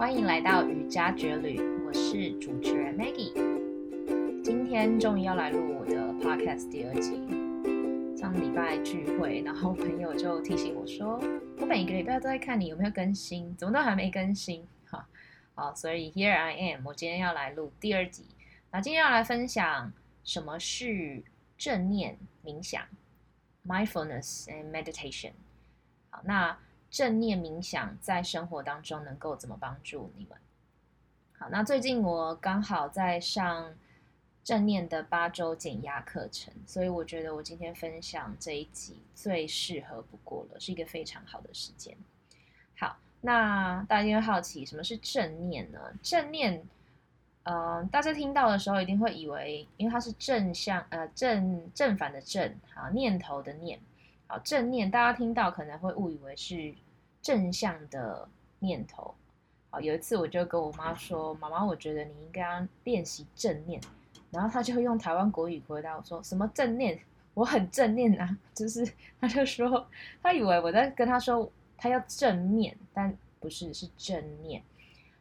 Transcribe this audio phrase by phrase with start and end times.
[0.00, 3.34] 欢迎来到瑜伽绝旅，我是主持人 Maggie。
[4.42, 7.28] 今天终于要来录我的 Podcast 第二集。
[8.16, 11.22] 上礼拜聚会，然后朋友就提醒我说，
[11.58, 14.66] 我每个礼拜都在看你有没有更新，怎么都还没更新。
[14.86, 15.06] 哈，
[15.54, 18.24] 好，所以 Here I am，我今天要来录第二集。
[18.70, 19.92] 那今天要来分享
[20.24, 21.22] 什么是
[21.58, 22.82] 正念冥想
[23.66, 25.32] （Mindfulness and Meditation）。
[26.08, 26.56] 好，那。
[26.90, 30.36] 正念冥想在生活当中能够怎么帮助你们？
[31.38, 33.72] 好，那最近我刚好在上
[34.42, 41.96] 正念的八周减压课程，所以我觉得我今天分享这一集最适合不过了，是一个非常好的时间。
[42.76, 45.78] 好，那大家会好奇什么是正念呢？
[46.02, 46.62] 正念，
[47.44, 53.78] 呃，大家听到的时候一定会以为，因为它是正向，呃，正正反的正，好，念头的念。
[54.30, 56.72] 好，正念，大家听到可能会误以为是
[57.20, 58.28] 正向的
[58.60, 59.12] 念头。
[59.70, 63.80] 好，有一次我就跟我妈说：“妈妈，我觉得你应该练习正念。”
[64.30, 66.96] 然后她就用台湾国语回答我说：“什么正念？
[67.34, 68.88] 我很正念啊！”就是
[69.20, 69.84] 她就说，
[70.22, 74.62] 她以为我在跟她说她要正面，但不是，是正念。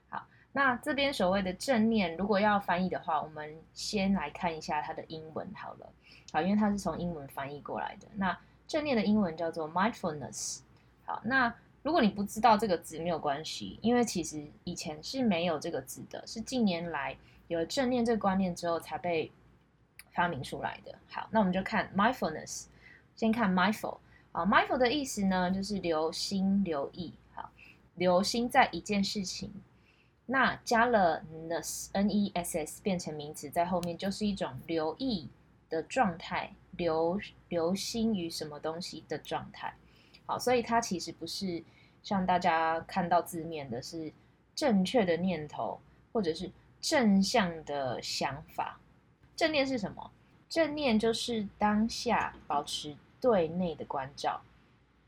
[0.09, 5.89] 好，那这边所谓的正念，如果要翻译的话，我们先来看一下它的英文好了。
[6.31, 8.07] 好，因为它是从英文翻译过来的。
[8.13, 8.37] 那
[8.69, 10.59] 正念的英文叫做 mindfulness。
[11.03, 19.31] 好，那如果你不知道这个字没有关系，因为其实以前是没有这个字的，是近年来有了正念这个观念之后才被
[20.11, 20.93] 发明出来的。
[21.09, 22.65] 好，那我们就看 mindfulness。
[23.15, 23.97] 先看 mindful。
[24.31, 27.11] 好，mindful 的意思呢，就是留心、留意。
[27.33, 27.49] 好，
[27.95, 29.51] 留心在一件事情，
[30.27, 35.27] 那加了 ness，n-e-s-s 变成名词在后面，就是一种留意
[35.69, 36.51] 的状态。
[36.77, 39.73] 留留心于什么东西的状态，
[40.25, 41.61] 好，所以它其实不是
[42.01, 44.13] 像大家看到字面的，是
[44.55, 45.77] 正确的念头
[46.13, 48.79] 或者是正向的想法。
[49.35, 50.09] 正念是什么？
[50.47, 54.39] 正念就是当下保持对内的关照，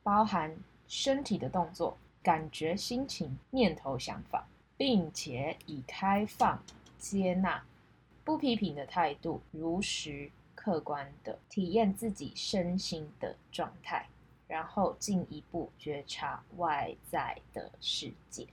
[0.03, 0.53] 包含
[0.89, 4.45] 身体的动作、感觉、心情、念头、想法，
[4.75, 6.61] 并且以开放、
[6.97, 7.63] 接纳、
[8.25, 10.29] 不批评的态度，如实。
[10.55, 14.07] 客观的体验自己身心的状态，
[14.47, 18.47] 然后进一步觉察外在的世界。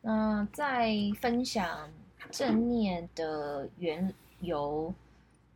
[0.00, 1.90] 那在分享
[2.30, 4.92] 正念的缘由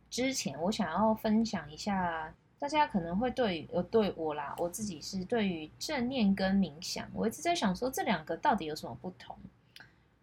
[0.09, 9.35] 之前，我想要分享一下，大家可能会对呃对我啦，我自己是对于正念跟冥想，我一直在想说这两个到底有什么不同？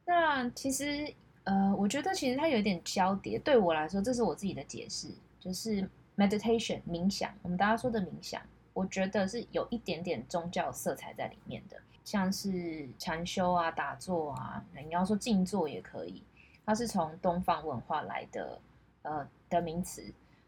[0.06, 1.12] 那其实
[1.44, 3.38] 呃，我觉得其实它有点交叠。
[3.38, 5.08] 对我来说，这是我自己的解释。
[5.44, 8.40] 就是 meditation 冥想，我们大家说的冥想，
[8.72, 16.22] 我觉得是有一点点宗教色彩在里面的，像是禅修啊、打坐啊，你要说静坐也可以，
[16.64, 18.58] 它是从东方文化来的，
[19.02, 20.02] 呃的名词。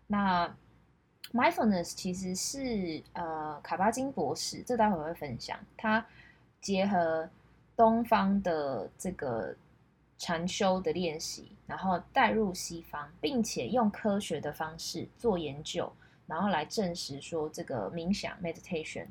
[0.06, 0.50] 那
[1.34, 6.06] mindfulness 其实是呃卡巴金博士，这待会会分享，他
[6.62, 7.28] 结合
[7.76, 9.54] 东方的这个。
[10.18, 15.92] 禅修的练习，然后带入西方，并且用科学的方式做研究，
[16.26, 19.06] 然后来证实说这个冥想 （meditation）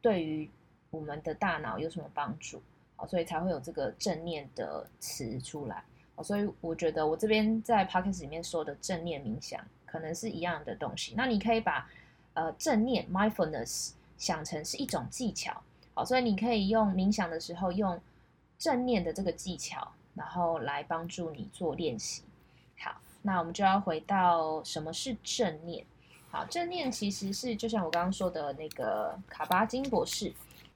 [0.00, 0.50] 对于
[0.90, 2.60] 我们的大脑有什么帮助？
[2.96, 5.84] 好，所以才会有这个正念的词出来。
[6.16, 11.14] 好，所以我觉得我这边在 podcast 里面说的正念冥想，可能是一样的东西。
[11.16, 11.88] 那你可以把
[12.34, 15.62] 呃正念 （mindfulness） 想成是一种技巧。
[15.94, 18.00] 好，所以你可以用冥想的时候用
[18.58, 19.92] 正念的这个技巧。
[20.16, 22.24] 然后来帮助你做练习。
[22.80, 25.84] 好，那我们就要回到什么是正念。
[26.30, 30.32] 好，正念其实是就像我刚刚说的那个卡巴金博士，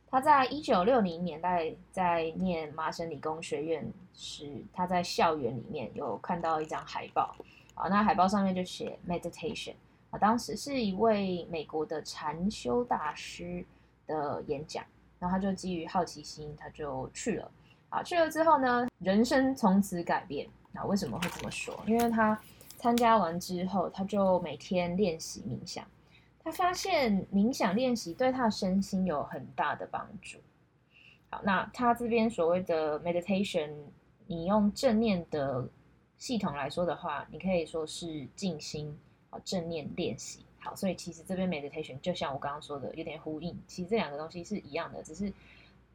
[0.09, 7.35] 他在一九六零年代在念麻省理工学院时，他在校园里面有看到一张海报。
[7.75, 9.75] 啊，那海报上面就写 meditation。
[10.11, 13.65] 啊，当时是一位美国的禅修大师
[14.07, 14.85] 的演讲，
[15.19, 17.51] 然后他就基于好奇心，他就去了。
[17.91, 20.49] 啊，去了之后呢，人生从此改变。
[20.73, 21.79] 那为什么会这么说？
[21.89, 22.41] 因为他
[22.79, 25.85] 参加完之后，他就每天练习冥想。
[26.45, 30.39] 他发现冥想练习对他的身心有很大的帮助。
[31.29, 33.71] 好，那他这边所谓的 meditation，
[34.29, 35.69] 你用正念的
[36.17, 38.97] 系统来说的话，你可以说是静心
[39.31, 40.45] 啊，正念练习。
[40.61, 43.61] 好，所以其实这边 meditation 就像我刚刚说的，有点呼应。
[43.67, 45.33] 其实这两个东西是一样的，只是。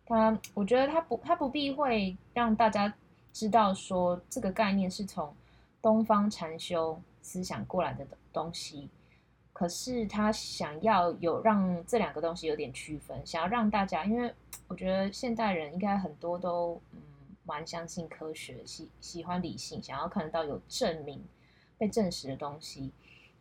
[0.06, 2.94] 他，我觉得他不，他不必会让大家
[3.34, 5.34] 知道说这个概念是从
[5.82, 8.90] 东方禅修思想过来的东西，
[9.52, 14.34] 可是他想要有让这两个东西有点区分，想要让大家，因为
[14.68, 17.00] 我觉得现代人应该很多都嗯
[17.44, 21.24] 蛮相信科学，喜喜欢理性，想要看得到有证明、
[21.78, 22.92] 被证实的东西。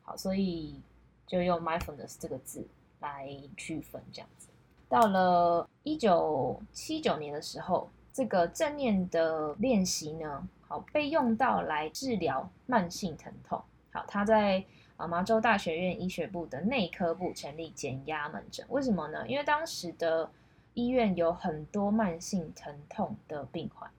[0.03, 0.81] 好，所以
[1.27, 2.67] 就用 mindfulness 这个字
[3.01, 4.49] 来区分这样子。
[4.89, 13.61] 到了一九七九年的时候，这个正念的练习呢，好被用到来治疗慢性疼痛。
[13.93, 14.65] 好，他在
[14.97, 18.65] 啊麻州大学院医学部的内科部成立减压门诊。
[18.69, 19.27] 为什么呢？
[19.27, 20.31] 因为当时的
[20.75, 23.91] 医院有很多慢性疼痛的病患。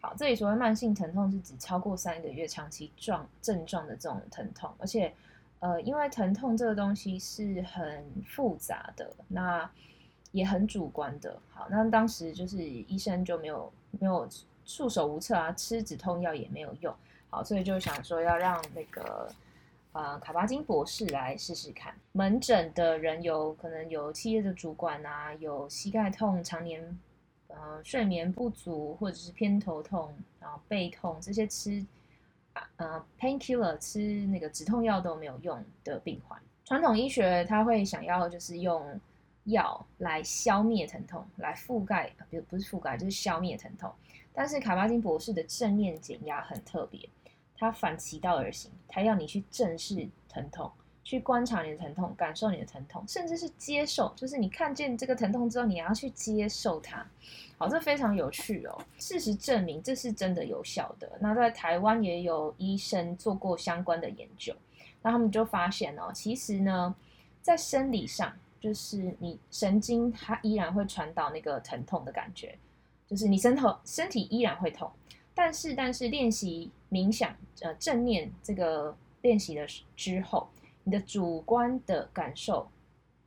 [0.00, 5.12] 好，这里所谓慢性疼痛是指超过三个月长期状症状的这种疼痛，而且
[5.60, 9.68] 呃，因为疼痛这个东西是很复杂的，那
[10.34, 11.34] 也很主观的。
[11.48, 14.28] 好，那当时就是医生就没有没有
[14.66, 16.94] 束手无策啊，吃止痛药也没有用。
[17.30, 19.32] 好，所以就想说要让那个。
[19.96, 21.94] 呃，卡巴金博士来试试看。
[22.10, 26.98] 门诊的人有可能有企业的主管啊，有膝盖痛、常年
[27.46, 31.86] 呃睡眠不足，或者是偏头痛，然后背痛这些吃
[32.74, 36.36] 呃 painkiller 吃那个止痛药都没有用的病患。
[36.64, 39.00] 传统医学他会想要就是用
[39.44, 43.92] 药来消灭疼痛，来覆盖，不不是覆盖，就是消灭疼痛。
[44.32, 47.08] 但是卡巴金博士的正念减压很特别。
[47.56, 50.70] 他反其道而行，他要你去正视疼痛，
[51.04, 57.06] 去观察你的疼痛，感受你的疼痛，甚至是接受，就是你看见这个疼痛之后，你要去接受它。
[57.56, 58.76] 好，这非常有趣哦。
[58.98, 61.10] 事实证明，这是真的有效的。
[61.20, 64.52] 那在台湾也有医生做过相关的研究，
[65.00, 66.94] 那他们就发现哦，其实呢，
[67.40, 72.58] 在生理上，就是你神经它依然会传导那个疼痛的感觉，
[73.06, 74.90] 就是你身头身体依然会痛。
[75.34, 80.48] 但是，但是练习冥想，呃，正念这个练习的之后，
[80.82, 82.66] 你的主观的感受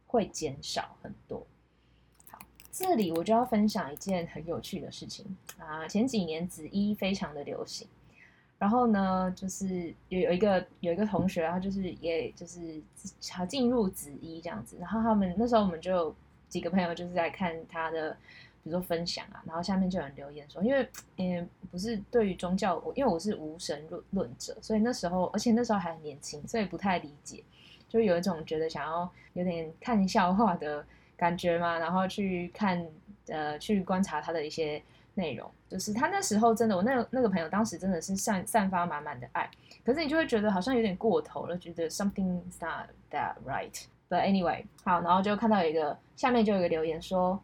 [0.07, 1.45] 会减少很多。
[2.31, 2.39] 好，
[2.71, 5.87] 这里我就要分享一件很有趣的事情啊。
[5.87, 7.87] 前几年紫衣非常的流行，
[8.59, 12.81] 然后呢，就是有有一个有一个同学，他就是也就是
[13.29, 16.15] 他进入紫衣这样子，然后他们那时候我们就
[16.49, 18.15] 几个朋友就是在看他的。
[18.63, 27.41] 比如说分享啊，然后下面就有人留言说，因为嗯不是对于宗教，我因为我是无神论论者，所以那时候而且那时候还很年轻，所以不太理解，
[27.87, 32.85] 就有一种觉得想要有点看笑话的感觉嘛，然后去看
[33.27, 34.83] 呃去观察他的一些
[35.17, 39.49] 内容，就是他那时候真的，我那那个朋友当时真的是散散发满满的爱，
[39.83, 43.83] 可是你就会觉得好像有点过头了，觉得 something is not that right。
[44.09, 47.37] But anyway，好，然后就看到有一个下面就有一个留言说。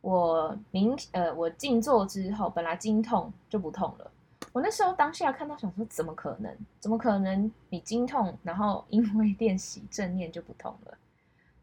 [0.00, 4.08] 我明呃，我静坐之后，本来经痛就不痛了。
[4.52, 6.56] 我那时候当下看到，想说怎么可能？
[6.78, 7.50] 怎么可能？
[7.68, 10.96] 你经痛，然后因为练习正念就不痛了？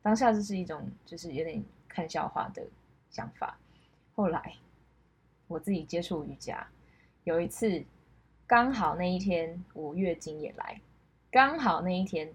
[0.02, 2.62] 当下就是一种就是有点看笑话的
[3.10, 3.58] 想法。
[4.16, 4.54] 后来
[5.48, 6.68] 我自己接触瑜伽，
[7.24, 7.84] 有一次
[8.48, 10.80] 刚好那一天我月经也来，
[11.32, 12.34] 刚好那一天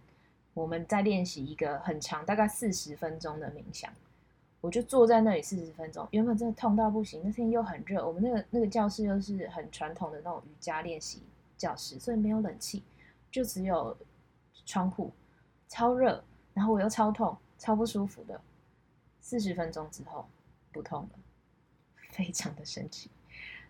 [0.55, 3.93] 我们在练习一个很长，大概四十分钟的冥想。
[4.61, 7.23] 我就坐在那里四十分钟，原本真的痛到不行。
[7.25, 11.23] 那天又很热，我们那个那个教室又是很传统的那种瑜伽练习
[11.57, 12.83] 教室，所以没有冷气，
[13.31, 13.97] 就只有
[14.67, 15.11] 窗户，
[15.67, 16.23] 超热，
[16.53, 18.39] 然后我又超痛，超不舒服的。
[19.23, 20.29] 四十分钟之后
[20.73, 21.09] 不痛了，
[22.21, 23.09] 非常的神奇。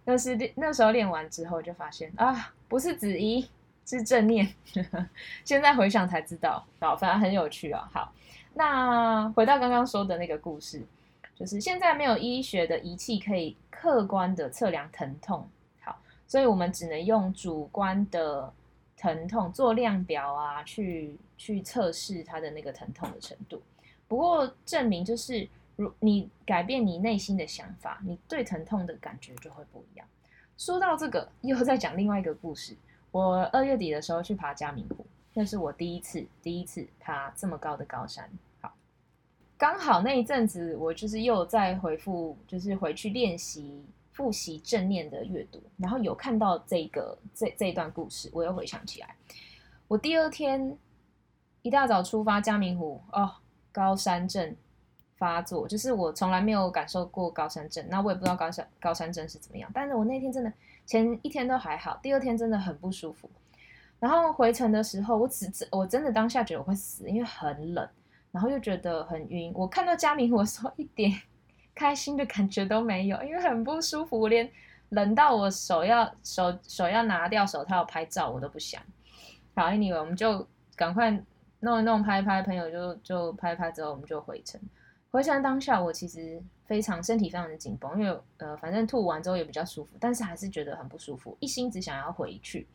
[0.05, 3.48] 但是那时候练完之后就发现啊，不是子怡，
[3.86, 4.53] 是正念。
[5.44, 7.89] 现在回想才知道，好，反正很有趣啊。
[7.93, 8.13] 好。
[8.53, 10.82] 那回到刚刚说的那个故事，
[11.36, 15.48] 就是现在没有医学的仪器可以客观的测量疼痛，
[15.81, 15.96] 好，
[16.27, 18.53] 所以我们只能用主观的
[18.96, 23.63] 疼痛做量表啊，去去测试它的那个疼痛的程度。
[24.08, 25.48] 不过证明就是，
[25.81, 30.06] 如你改变你内心的想法，你对疼痛的感觉就会不一样。
[30.58, 32.77] 说到这个，又在讲另外一个故事。
[33.10, 35.06] 我二月底的时候去爬嘉明湖。
[35.32, 38.29] 那是我第一次，第一次爬这么高的高山。
[38.60, 38.75] 好，
[39.56, 43.82] 刚好那一阵子，我就是又在回复，就是回去练习
[44.13, 49.17] 复习正念的阅读，然后有看到这个这这一段故事，我又回想起来。
[49.89, 50.77] 我第二天
[51.63, 53.32] 一大早出发嘉明湖，哦，
[53.72, 54.55] 高山镇
[55.20, 59.70] 发作，就是我从来没有感受过高山症，那我也不知道高山高山症是怎么样。
[59.74, 60.50] 但是我那天真的
[60.86, 63.29] 前一天都还好，第二天真的很不舒服。
[63.98, 67.86] 然后回程的时候，我只我真的当下觉得我会死，因为很冷，
[68.32, 69.53] 然后又觉得很晕。
[69.55, 71.12] 我看到嘉明我 说，一点
[71.74, 74.50] 开心的感觉都没有，因为很不舒服，我连
[74.89, 78.81] 冷到我手要手手要拿掉手套拍照我都不想。
[79.55, 81.10] 好，anyway，我们就赶快
[81.60, 84.58] 弄一弄拍一拍，朋友就就拍拍之后我们就回程。
[85.10, 92.67] 回想当下，我其实非常身体非常的紧绷，因为呃，反正吐完之后也比较舒服，但是还是觉得很不舒服，一心只想要回去。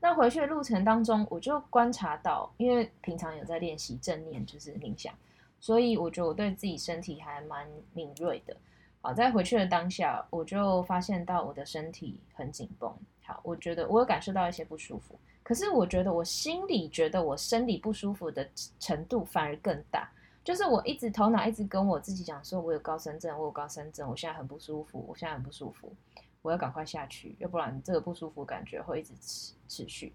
[0.00, 5.14] 那回去的路程当中，我就观察到，因为平常有在练习正念，就是冥想，
[5.60, 8.56] 所以我觉得我对自己身体还蛮敏锐的。
[9.00, 12.92] 好，在回去的当下，我就发现到我的身体很紧绷。
[13.22, 18.48] 好，我觉得我有感受到一些不舒服，可是我觉得我心里觉得我生理不舒服的
[18.80, 20.10] 程度反而更大。
[20.48, 25.94] 就是我一直头脑一直跟我自己讲说，我有高山症，我有高山症，我现在很不舒服，我现在很不舒服，
[26.40, 30.14] 我要赶快下去，要不然这个不舒服感觉会一直持持续。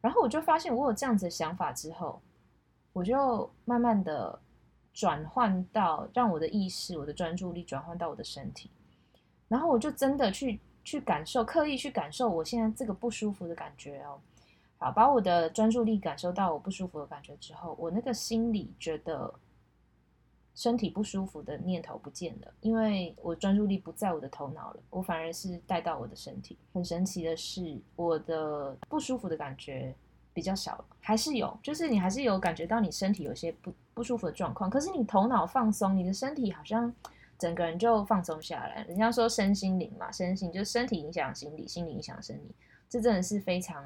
[0.00, 2.18] 然后我就发现我有这样子的想法之后，
[2.94, 4.40] 我就慢慢的
[4.94, 8.70] 转换到让我的意识、我的专注力转换到我的身体，
[9.48, 14.18] 然后我就真的去去感受，刻意去感受我现在这个不舒服的感觉哦。
[14.78, 19.30] 好，把我的专注力感受到我不舒服的感觉之后，我那个心里觉得。
[20.58, 26.58] 身体不舒服的念头不见了，因为我专注力不在我的头脑了，我反而是带到我的身体。
[26.72, 29.94] 很神奇的是，我的不舒服的感觉
[30.34, 36.92] 比较少了，还是有，就是你还是有感觉到你身体有些不不舒服的状况，可是你头脑放松，你的身体好像
[37.38, 38.84] 整个人就放松下来。
[38.88, 42.52] 人家说身心灵嘛，身心就是身体影响心理，心理影响生理，
[42.88, 43.84] 这真的是非常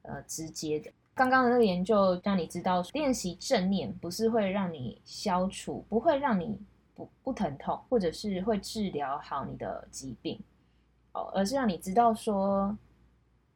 [0.00, 0.90] 呃直接的。
[1.14, 6.58] 刚刚的那个研究让你知道，练习正念不是会让你消除，不会让你
[6.94, 10.40] 不不疼痛，或者是会治疗好你的疾病，
[11.12, 12.76] 哦，而是让你知道说，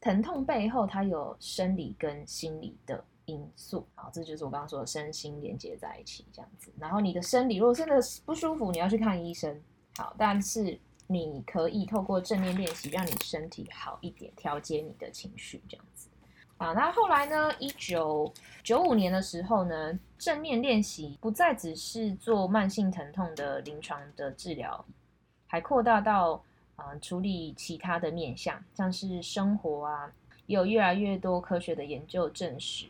[0.00, 3.84] 疼痛背后它有生理跟心理的因素。
[3.96, 6.70] 好，这就是我刚刚说的身心连接在一起这样子。
[6.78, 9.60] 然后你的生理如果真的不舒服，你要去看医生。
[9.96, 16.07] 好，但是你可以透过正念练习，让你身体好一点，调节你的情绪这样子。
[16.58, 17.54] 啊，那后来呢？
[17.60, 18.32] 一九
[18.64, 24.84] 九五年的时候呢，正念练习不再只是做慢性疼痛的临床的治疗，
[25.46, 26.42] 还扩大到
[26.74, 30.12] 啊处理其他的面向，像是生活啊，
[30.46, 32.86] 也有越来越多科学的研究证实，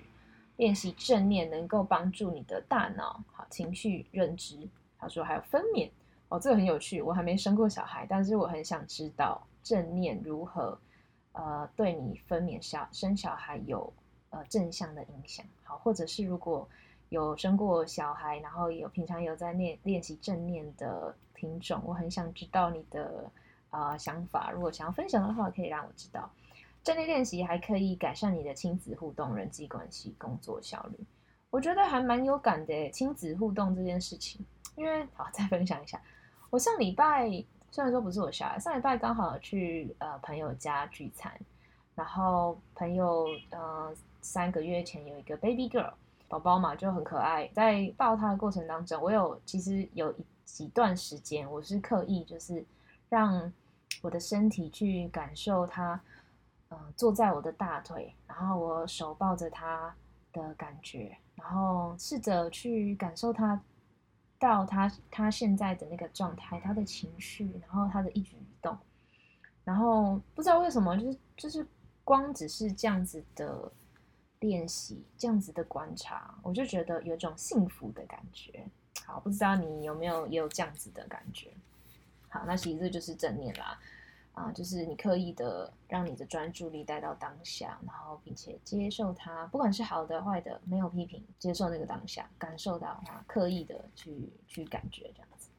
[0.57, 4.57] 练习正念能够帮助你的大脑、好情绪、认知。
[4.99, 5.91] 他说还有分娩
[6.31, 7.03] 哦，这个很有趣。
[7.03, 10.79] 我还没生过小孩，但是我很想知道正念如何。
[11.39, 13.93] 呃，对你分娩小生小孩有
[14.31, 16.69] 呃正向的影响，好，或者是如果
[17.11, 23.31] 有生过小孩，然后有平常有在练练习正念的品种，我很想知道你的
[23.71, 24.51] 啊想法。
[24.51, 26.29] 如果想要分享的话，可以让我知道。
[26.83, 31.07] 正念练习还可以改善你的亲子互动、人际关系、工作效率，
[31.51, 32.91] 我觉得还蛮有感的。
[32.91, 36.03] 亲子互动这件事情，因为好再分享一下，
[36.51, 37.45] 我上礼拜。
[37.71, 41.33] 虽然说不是我小孩，上礼拜刚好去呃朋友家聚餐，
[41.95, 45.93] 然后朋友呃三个月前有一个 baby girl
[46.29, 47.47] 宝宝嘛，就很可爱。
[47.55, 52.65] 在抱他的过程当中，我有其实有一几段时间，我是刻意就是
[53.09, 53.53] 让
[54.01, 56.01] 我的身体去感受他，
[56.71, 59.95] 呃坐在我的大腿，然后我手抱着他
[60.33, 63.61] 的感觉，然后试着去感受他。
[64.39, 68.77] 到他他现在的那个状态，他的情绪，然后他的一举一动，
[69.65, 71.67] 然后不知道为什么，就是就是
[72.05, 73.71] 光只是这样子的
[74.41, 78.65] 练习，这样子的观察，我就觉得有种幸福的感觉。
[79.05, 81.51] 好，不知道你有没有也有这样子的感觉？
[82.29, 83.79] 好，那其实这就是正念啦。
[84.39, 95.51] 啊，就是你刻意的让你的专注力带到当下，然后并且接受它，不管是好的坏的，没有批评，接受那个当下，感受到它，刻意的去去感觉这样子。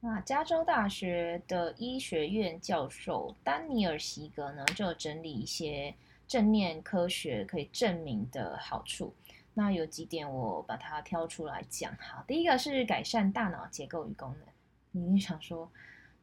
[0.00, 5.94] 那加州大学的医学院教授丹尼尔席格呢，就整理一些
[6.26, 9.12] 正念科学可以证明的好处。
[9.52, 12.24] 那有几点我把它挑出来讲哈。
[12.26, 14.48] 第一个是改善大脑结构与功能。
[14.92, 15.70] 你想说？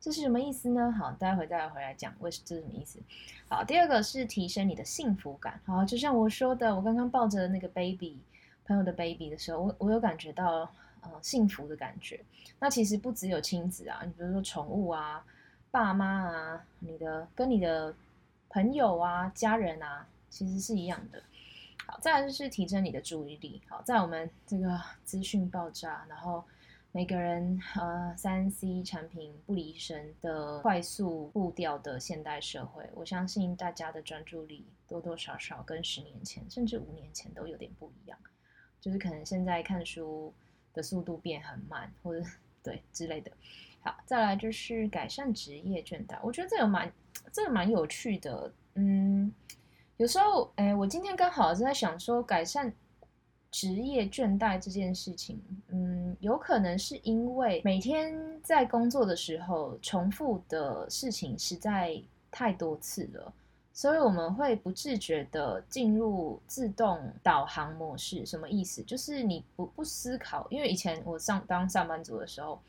[0.03, 0.91] 这是什么意思呢？
[0.91, 2.99] 好，待会再回来讲，为这是什么意思？
[3.47, 5.57] 好，第二个是提升你的幸福感。
[5.65, 8.19] 好，就像我说的，我刚刚抱着那个 baby
[8.65, 10.69] 朋友的 baby 的时候，我我有感觉到
[10.99, 12.19] 呃幸福的感觉。
[12.59, 15.23] 那其实不只有亲子啊，你比如说宠物啊、
[15.71, 17.95] 爸妈啊、你的跟你的
[18.49, 21.23] 朋友啊、家人啊，其实是一样的。
[21.87, 23.61] 好，再来就是提升你的注意力。
[23.69, 26.43] 好，在我们这个资讯爆炸，然后。
[26.95, 38.19] 每个人呃，三 C 产品不离身的快速步调的现代社会，我相信大家的专注力多多少少跟十年前甚至五年前都有点不一样，
[38.79, 40.31] 就是可能现在看书
[40.71, 42.23] 的速度变很慢，或者
[42.61, 43.31] 对之类的。
[43.81, 46.93] 好，再来就是改善职业倦怠，我觉得这个蛮
[47.31, 48.53] 这个蛮有趣的。
[48.75, 49.33] 嗯，
[49.97, 52.71] 有时候哎，我今天刚好是在想说改善。
[53.53, 63.31] 职业倦怠这件事情，嗯，有可能是因为每天在工作的时候重复的事情实在太多次了，
[63.71, 68.25] 所以我们会不自觉的进入自动导航模式。
[68.25, 68.81] 什么意思？
[68.81, 72.59] 就是你不不思考，因为以前我上当上班族的时候，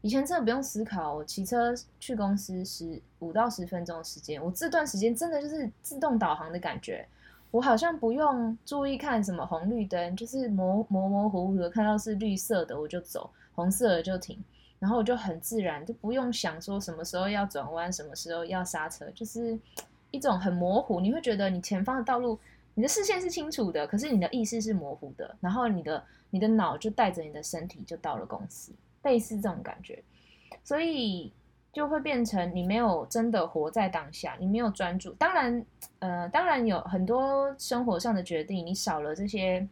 [0.00, 7.06] 以前真的不用思考，我骑车去公司十五到十分钟的时间，我这段时间真的就是自动导航的感觉。
[7.50, 14.38] 我好像不用注意看什么红绿灯，就是模模模糊糊的看到是绿色的我就走，红色的就停，
[14.78, 19.58] 然后我就很自然就不用想说什么时候要转弯，什么时候要刹车，就是
[20.12, 21.00] 一种很模糊。
[21.00, 22.38] 你会觉得你前方的道路，
[22.74, 30.02] 你的视线是清楚的，可是你的意识是模糊的，然后你的你的脑就带着你的身体就到了公司，类似这种感觉，
[30.62, 31.32] 所以。
[31.72, 35.12] 就会变成你没有真的活在当下，你没有专注。
[35.12, 35.64] 当然，
[36.00, 39.66] 呃，当然有很多生活上的决定，你少了这些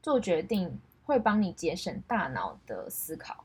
[0.00, 3.44] 做决定，会帮你节省大脑的思考。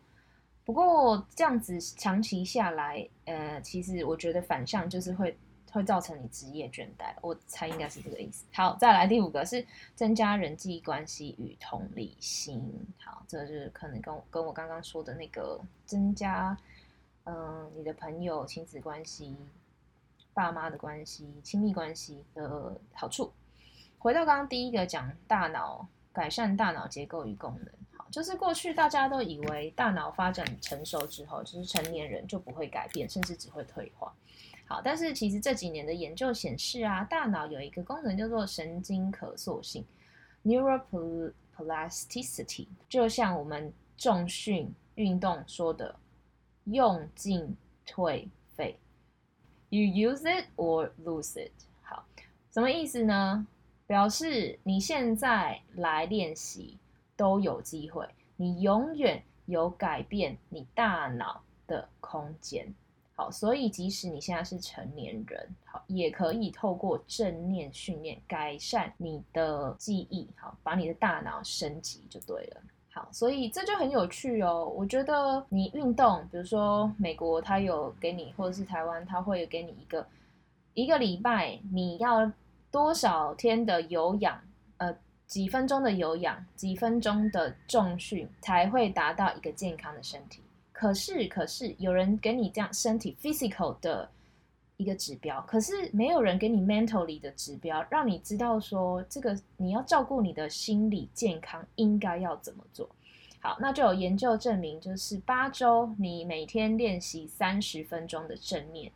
[0.63, 5.38] 不过这样子长期下来，呃，其实我觉得反向就是会
[5.72, 7.13] 会造成你职业倦怠。
[7.22, 8.46] 我猜应该是这个意思。
[8.54, 12.63] 好，再来第五个是增加人际关系与同理心。
[13.04, 16.58] 好，这就是可能跟跟我刚刚说的那个增加。
[17.32, 19.38] 嗯，你的朋友、亲子关系、
[20.34, 23.32] 爸妈的关系、亲密关系的好处。
[24.00, 34.12] 回到刚刚第一个讲大脑改善大脑结构与功能，好，就是过去大家都以为大脑发展成熟之后，就是成年人就不会改变，甚至只会退化。
[34.66, 39.86] 好，但是其实这几年的研究显示啊，大脑有一个功能叫做神经可塑性
[40.44, 45.96] （neuroplasticity），就像我们重训运动说的。
[46.66, 48.78] 用进退费
[49.70, 51.51] ，You use it or lose it。
[51.82, 52.06] 好，
[52.51, 53.48] 什么意思呢？
[53.88, 56.78] 表示你现在来练习
[57.18, 62.72] 都有机会，你永远有改变你大脑的空间。
[63.16, 72.62] 好，所以即使你现在是成年人，好，也可以透过正念训练改善你的记忆，好，把你的大脑升级就对了。
[72.91, 74.65] 好，所以这就很有趣哦。
[74.75, 80.06] 我觉得你运动，比如说美国，他有给你，或者是台湾，他会给你一个
[80.73, 82.32] 一个礼拜，你要
[82.71, 84.41] 多少天的有氧，
[84.78, 84.95] 呃，
[85.28, 90.41] 几分钟的有氧，几分钟的重训，才会达到一个健康的身体。
[90.71, 94.10] 可是，可是有人给你这样身体 physical 的。
[94.80, 102.89] 一个指标，可是没有人给你 mentally 的指标，让你知道说这个你要照顾你的心理健康应该要怎么做。
[103.42, 108.89] 好，那就有研究证明，就是八周你每天练习三十分钟的正念，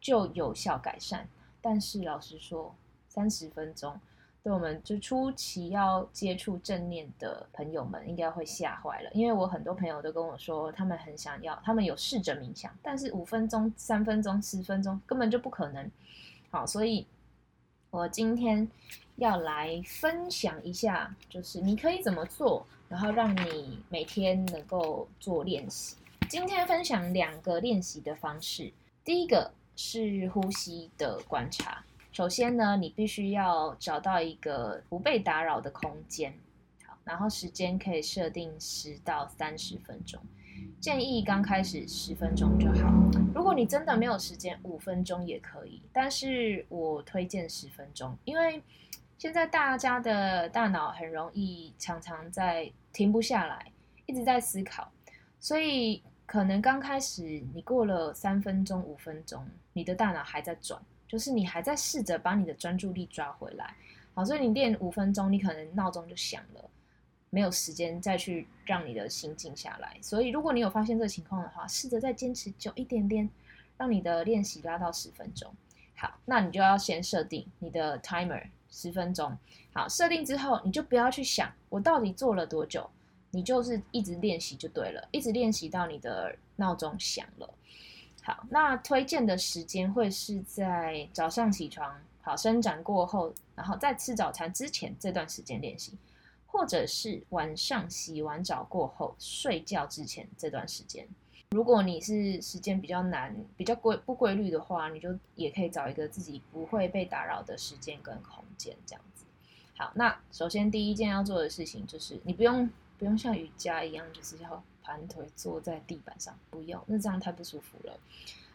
[0.00, 1.28] 就有效改善。
[1.62, 2.74] 但是老实说，
[3.08, 4.00] 三十分钟。
[4.44, 15.90] 对我们就初期要接触正念的朋友们，应该会吓坏了，因为我很多朋友都跟我说，他们很想要，他们有试着冥想，但是五分钟、三分钟、十分钟根本就不可能。
[16.50, 17.06] 好，所以
[17.90, 18.68] 我今天
[19.16, 25.96] 要来分享一下，就是你可以怎么做，然后让你每天能够做练习。
[26.28, 28.70] 今天分享两个练习的方式，
[29.02, 31.82] 第一个是呼吸的观察。
[32.14, 36.32] 首先呢，你必须要找到一个不被打扰的空间，
[36.86, 40.22] 好，然后时间可以设定十到三十分钟，
[40.80, 42.88] 建议刚开始十分钟就好。
[43.34, 48.62] 如果你真的没有时间，五分钟也可以，但是我推荐十分钟，因为
[49.18, 53.72] 现在大家的大脑很容易常常在停不下来，
[54.06, 54.88] 一直在思考，
[55.40, 60.80] 所以可能刚开始你过了三分钟、五分钟，你的大脑还在转。
[61.06, 63.74] 就是你还在试着把你的专注力抓回来，
[64.14, 66.70] 好，所以你练五分钟，你可能闹钟就响了，
[67.30, 69.96] 没有时间再去让你的心静下来。
[70.00, 73.28] 所以如果你有发现这个情况的话，试着再坚持久一点点，
[73.76, 75.52] 让你的练习拉到十分钟。
[75.96, 79.36] 好，那你就要先设定你的 timer 十分钟。
[79.72, 82.88] 好，设定之后，你就不要去想我到底做了多久，
[83.30, 87.48] 你就是一直练习就对了，一直练习到你的闹钟响了。
[88.26, 95.92] 好，那推荐的时间会是在早上起床，好伸展过后，然后在吃早餐之前这段时间练习，
[96.46, 101.06] 或者是晚上洗完澡过后睡觉之前这段时间。
[101.50, 109.26] 如果你是时间比较难、比较规不规律的话，你就也可以找一个自己不会被打扰的时间跟空间这样子。
[109.76, 114.64] 好，那首先第一件要做的事情就是你不用不用像瑜伽一样，就是要。
[114.84, 117.98] 盘腿坐在地板上，不用，那这样太不舒服了。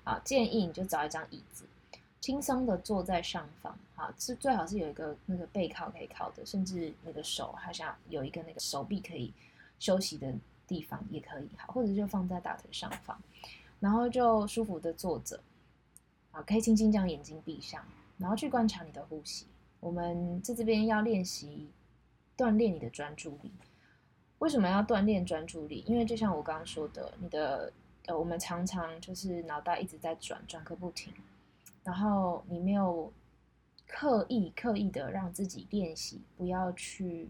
[0.06, 1.66] 啊，建议你就找一张椅子，
[2.22, 9.34] 轻松的坐在上方，好，是最好是有一个那个背靠可以靠的，甚至那个手好像有一个那个手臂可以
[9.78, 10.34] 休息的
[10.66, 13.20] 地方也可以，好，或者就放在大腿上方，
[13.80, 15.40] 然后就舒服的坐着，
[16.32, 17.84] 好，可以轻轻将眼睛闭上，
[18.18, 19.46] 然后去观察你的呼吸。
[19.80, 21.70] 我们在这边要练习
[22.38, 23.52] 锻炼你的专注力。
[24.40, 25.84] 为什么要锻炼专注力？
[25.86, 27.72] 因为就像我刚刚说的，你的
[28.06, 31.14] 呃，我们常常就是脑袋一直在转，转个不停。
[31.84, 33.12] 然后你没有
[33.88, 37.30] 刻意刻意的让自己练习，不要去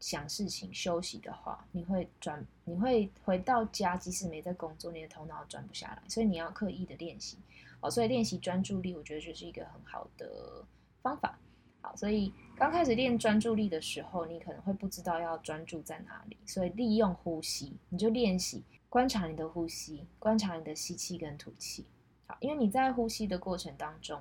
[0.00, 6.02] 想事情、休息的话，你会转，你会回到家，即使没在工作，你的头脑转不下来。
[6.08, 7.38] 所以你要刻意的练习
[7.80, 7.90] 哦。
[7.90, 10.64] 所以练习专注力，我觉得就是一个很好的
[11.02, 11.38] 方法。
[11.80, 21.86] 好，所以刚开始练专注力的时候，你可能会不知道要专注在哪里，所以利用呼吸，你就练习观察你的呼吸，观察你的吸气跟吐气。
[22.26, 24.20] 好，因为你在呼吸的过程当中，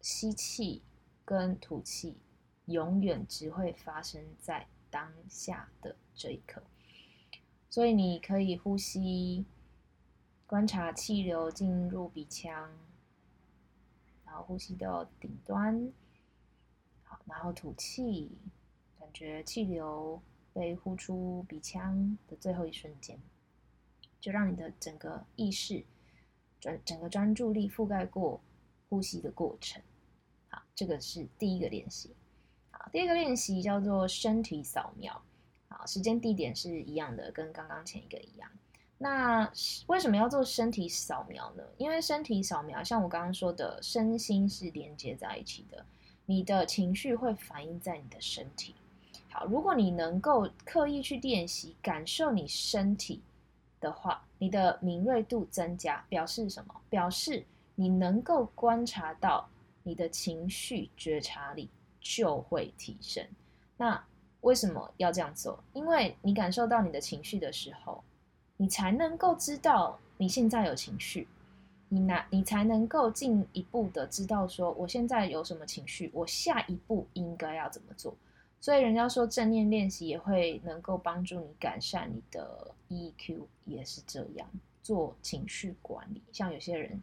[0.00, 0.82] 吸气
[1.24, 2.16] 跟吐气
[2.66, 6.62] 永远只会发生在当下的这一刻，
[7.70, 9.44] 所以你可以呼吸，
[10.46, 12.70] 观察气流进入鼻腔，
[14.24, 15.92] 然后呼吸到顶端。
[17.26, 18.30] 然后吐气，
[18.98, 20.20] 感觉气流
[20.52, 23.18] 被呼出鼻腔的最后一瞬间，
[24.20, 25.84] 就让你的整个意识
[26.60, 28.40] 专整个专注力覆盖过
[28.88, 29.82] 呼吸的过程。
[30.48, 32.14] 好，这个是第一个练习。
[32.70, 35.20] 好，第二个练习叫做身体扫描。
[35.68, 38.48] 好，时间地点是一样的，跟刚刚前一个一样。
[38.98, 39.52] 那
[39.88, 41.62] 为什么要做身体扫描呢？
[41.76, 45.84] 因为身体扫描，像我刚刚说的，身心是连接在一起的。
[46.26, 48.74] 你的情绪会反映在你的身体。
[49.30, 53.22] 好，如果你能够刻意去练习感受你身体
[53.80, 56.74] 的话，你的敏锐度增加，表示什么？
[56.90, 59.48] 表示你能够观察到
[59.82, 63.24] 你的情绪觉察力就会提升。
[63.76, 64.02] 那
[64.40, 65.62] 为什么要这样做？
[65.72, 68.02] 因为你感受到你的情绪的时候，
[68.56, 71.28] 你才能够知道你现在有情绪。
[71.88, 78.14] 你拿你才能够进一步的知道说我现在有什么情绪，我下一步应该要怎么做。
[78.60, 84.48] 所以人家说正念练习也会能够帮助你改善你的 EQ，也是这样
[84.82, 86.20] 做情绪管理。
[86.32, 87.00] 像有些人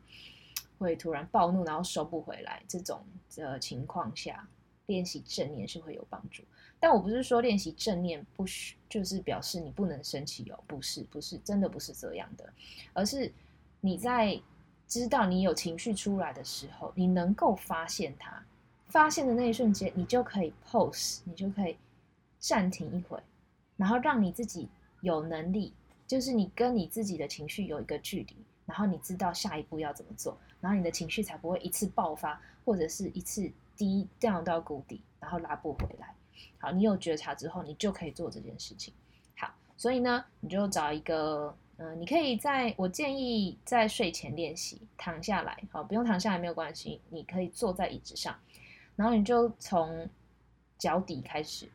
[0.77, 2.99] 会突然暴怒，然后收不回来这种
[3.37, 4.45] 的情况下，
[4.87, 6.43] 练习正念是会有帮助。
[6.77, 12.51] 但我不是说练习正念不许就是表示你不能生气哦，不是，不是，真的不是这样的，
[12.91, 13.31] 而是
[13.79, 14.37] 你在。
[14.87, 18.43] 知道你有情绪出来的时候，你能够发现它，
[18.87, 21.75] 发现的那一瞬间，你就可以 pose，你就可以
[22.39, 23.19] 暂停一会，
[23.75, 24.69] 然后让你自己
[25.01, 25.73] 有能力，
[26.05, 36.13] 就是你跟你自己的情绪有一个距离，然后你知道下一步要怎么做，然后你的情绪才不会一次爆发，或者是一次低掉到谷底，然后拉不回来。
[36.59, 38.93] 好，你有觉察之后，你就可以做这件事情。
[39.35, 41.55] 好，所以呢，你就找一个。
[41.83, 48.33] 嗯，你可以在我建议在睡前练习，躺下来，好，不用躺下来没有关系，你可以坐在椅子上，
[48.95, 50.07] 然后你就从
[50.77, 51.67] 脚底开始，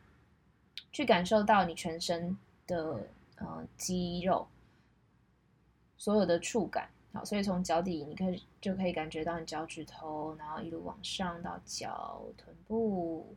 [0.90, 2.34] 去感受到你全身
[2.66, 4.48] 的呃肌肉，
[5.98, 13.36] 所有的触感，好，所以从脚底你可以就可以感觉到你脚趾头，然后一路往上到脚臀部、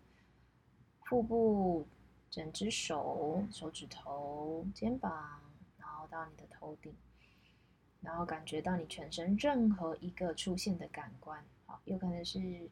[1.04, 1.86] 腹部、
[2.30, 5.38] 整只手、手指头、肩膀。
[6.12, 6.94] 到你的头顶，
[8.02, 12.70] 然后感觉到你全身任何一个出现的感官，好，有可能是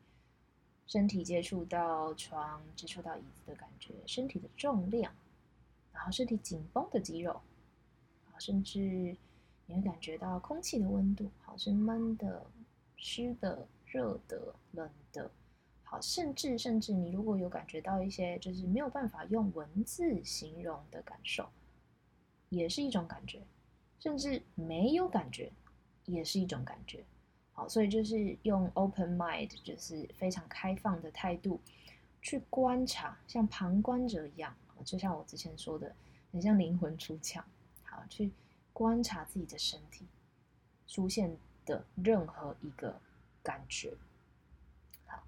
[0.86, 5.14] 身体接触到床、接触到椅子的感觉，身体的重量，
[5.94, 7.40] 然后身体紧绷的肌肉，
[8.30, 8.80] 好，甚至
[9.66, 12.46] 你会感觉到空气的温度，好，是闷的、
[12.98, 15.32] 湿的、热的、冷的，
[15.84, 21.48] 好，甚至甚至你如果有感觉到一些就是没有办法用文字形容的感受。
[22.50, 23.42] 也是一种感觉，
[24.00, 25.52] 甚至没有感觉，
[26.06, 27.04] 也是一种感觉。
[27.52, 31.60] 好，所以就是用 open mind，就是非常开放的态度
[32.22, 35.96] 去观察，像旁观者一样，就像我之前说的，
[36.32, 37.42] 很像灵魂出窍。
[37.84, 38.32] 好，去
[38.72, 40.06] 观察自己的身体
[40.88, 43.00] 出现的任何一个
[43.44, 43.94] 感觉。
[45.06, 45.22] 好，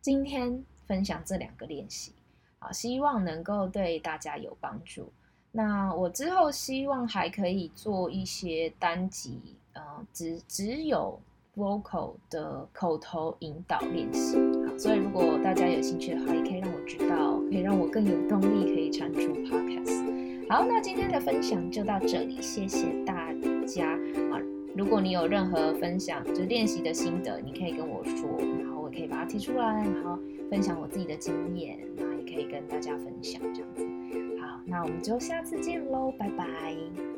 [0.00, 2.14] 今天分享这两个练习，
[2.58, 5.12] 好，希望能够对大家有帮助。
[5.56, 9.38] 那我之后希望还可以做一些单集
[9.74, 9.80] 呃
[10.12, 11.16] 只只有
[11.56, 14.36] vocal 的口头引导练习。
[14.66, 23.32] 好所以如果大家有兴趣的话也可以让我知道可以让我更有动力可以产出 podcast 好那今天的分享就到这里谢谢大
[23.64, 23.92] 家。
[24.32, 24.40] 啊
[24.76, 30.18] 如果你有任何分享就练习的心得你可以跟我说然后我可以把它提出来然后
[30.50, 34.23] 分享我自己的经验那也可以跟大家分享这样子。
[34.64, 37.13] 那我们就下次见喽拜拜。